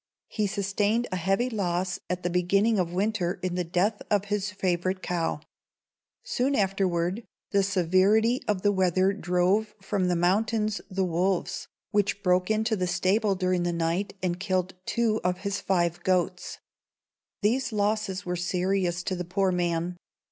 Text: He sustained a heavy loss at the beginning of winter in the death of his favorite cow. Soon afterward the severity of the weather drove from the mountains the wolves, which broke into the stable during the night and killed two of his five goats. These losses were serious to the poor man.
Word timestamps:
He 0.29 0.47
sustained 0.47 1.05
a 1.11 1.15
heavy 1.15 1.47
loss 1.47 1.99
at 2.09 2.23
the 2.23 2.29
beginning 2.31 2.79
of 2.79 2.91
winter 2.91 3.39
in 3.43 3.53
the 3.53 3.63
death 3.63 4.01
of 4.09 4.25
his 4.33 4.49
favorite 4.49 5.03
cow. 5.03 5.41
Soon 6.23 6.55
afterward 6.55 7.21
the 7.51 7.61
severity 7.61 8.41
of 8.47 8.63
the 8.63 8.71
weather 8.71 9.13
drove 9.13 9.75
from 9.79 10.07
the 10.07 10.15
mountains 10.15 10.81
the 10.89 11.05
wolves, 11.05 11.67
which 11.91 12.23
broke 12.23 12.49
into 12.49 12.75
the 12.75 12.87
stable 12.87 13.35
during 13.35 13.61
the 13.61 13.71
night 13.71 14.15
and 14.23 14.39
killed 14.39 14.73
two 14.87 15.21
of 15.23 15.41
his 15.41 15.61
five 15.61 16.01
goats. 16.01 16.57
These 17.43 17.71
losses 17.71 18.25
were 18.25 18.35
serious 18.35 19.03
to 19.03 19.15
the 19.15 19.23
poor 19.23 19.51
man. 19.51 19.97